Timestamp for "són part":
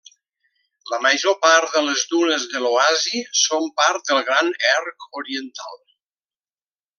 3.43-4.09